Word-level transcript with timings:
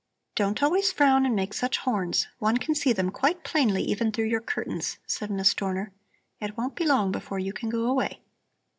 "Don't 0.33 0.63
always 0.63 0.91
frown 0.91 1.27
and 1.27 1.35
make 1.35 1.53
such 1.53 1.77
horns! 1.77 2.27
One 2.39 2.57
can 2.57 2.73
see 2.73 2.91
them 2.91 3.11
quite 3.11 3.43
plainly 3.43 3.83
even 3.83 4.11
through 4.11 4.25
your 4.29 4.41
curtains," 4.41 4.97
said 5.05 5.29
Miss 5.29 5.53
Dorner. 5.53 5.91
"It 6.39 6.57
won't 6.57 6.73
be 6.75 6.87
long 6.87 7.11
before 7.11 7.37
you 7.37 7.53
can 7.53 7.69
go 7.69 7.85
away." 7.85 8.23